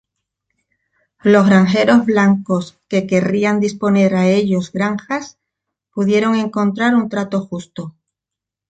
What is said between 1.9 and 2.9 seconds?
blancos